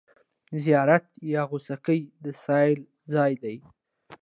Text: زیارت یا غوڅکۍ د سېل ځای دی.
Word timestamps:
زیارت 0.63 1.05
یا 1.33 1.41
غوڅکۍ 1.49 1.99
د 2.23 2.25
سېل 2.43 2.79
ځای 3.13 3.33
دی. 3.43 3.57